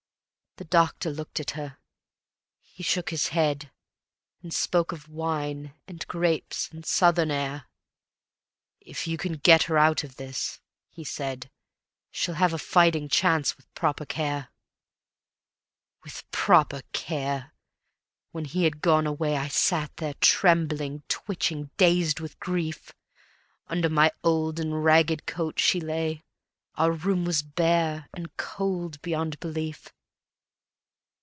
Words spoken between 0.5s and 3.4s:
The doctor looked at her; he shook his